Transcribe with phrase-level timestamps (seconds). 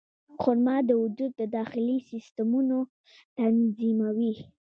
[0.41, 2.77] خرما د وجود د داخلي سیستمونو
[3.39, 4.33] تنظیموي.